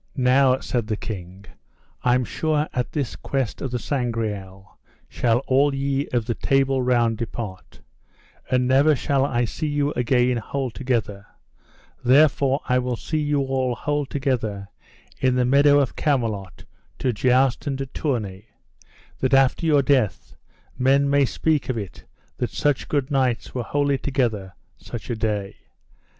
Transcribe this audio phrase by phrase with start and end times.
[0.15, 1.45] Now, said the king,
[2.01, 6.81] I am sure at this quest of the Sangreal shall all ye of the Table
[6.81, 7.81] Round depart,
[8.49, 11.27] and never shall I see you again whole together;
[12.03, 14.69] therefore I will see you all whole together
[15.19, 16.65] in the meadow of Camelot
[16.97, 18.47] to joust and to tourney,
[19.19, 20.35] that after your death
[20.79, 22.05] men may speak of it
[22.37, 25.57] that such good knights were wholly together such a day.